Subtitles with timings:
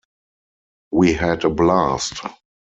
[0.91, 2.23] We had a blast!